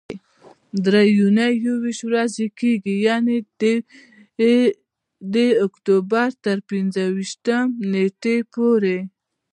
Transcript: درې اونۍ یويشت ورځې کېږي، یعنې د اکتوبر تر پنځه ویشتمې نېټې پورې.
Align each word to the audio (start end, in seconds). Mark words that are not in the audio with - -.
درې 0.85 1.05
اونۍ 1.19 1.51
یويشت 1.65 2.01
ورځې 2.07 2.45
کېږي، 2.59 2.95
یعنې 3.07 3.35
د 5.35 5.37
اکتوبر 5.65 6.27
تر 6.45 6.57
پنځه 6.69 7.03
ویشتمې 7.17 7.71
نېټې 7.91 8.37
پورې. 8.53 8.97